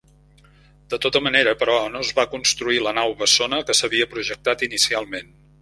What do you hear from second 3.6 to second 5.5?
que s'havia projectat inicialment.